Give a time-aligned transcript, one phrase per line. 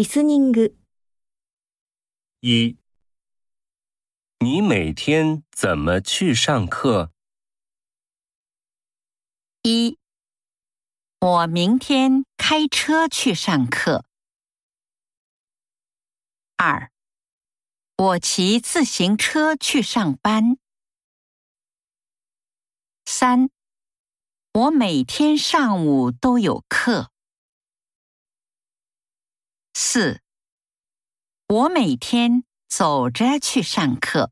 [0.00, 0.76] リスニング、
[2.42, 2.76] 一，
[4.40, 7.10] 你每天怎么去上课？
[9.62, 9.98] 一，
[11.18, 14.04] 我明天开车去上课。
[16.56, 16.90] 二，
[17.96, 20.58] 我骑自行车去上班。
[23.06, 23.48] 三，
[24.52, 27.09] 我每天上午都有课。
[29.93, 30.21] 四，
[31.49, 34.31] 我每天走着去上课。